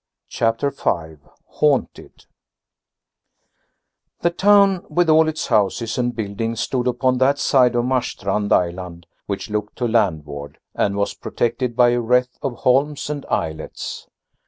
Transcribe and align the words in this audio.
CHAPTER 0.29 0.71
V 0.71 1.17
HAUNTED 1.59 2.25
The 4.21 4.31
town 4.31 4.83
with 4.89 5.11
all 5.11 5.27
its 5.29 5.45
houses 5.45 5.95
and 5.99 6.15
buildings 6.15 6.59
stood 6.61 6.87
upon 6.87 7.19
that 7.19 7.37
side 7.37 7.75
of 7.75 7.85
Marstrand 7.85 8.51
island 8.51 9.05
which 9.27 9.51
looked 9.51 9.75
to 9.75 9.87
landward 9.87 10.57
and 10.73 10.95
was 10.95 11.13
protected 11.13 11.75
by 11.75 11.89
a 11.89 12.01
wreath 12.01 12.35
of 12.41 12.55
holms 12.61 13.11
and 13.11 13.27
islets. 13.29 14.07